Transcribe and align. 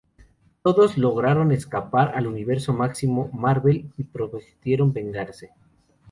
Todos 0.63 0.97
lograron 0.97 1.51
escapar 1.51 2.13
al 2.15 2.25
Universo 2.25 2.73
Máximo 2.73 3.29
Marvel 3.33 3.91
y 3.99 4.03
prometieron 4.05 4.91
vengarse. 4.93 5.51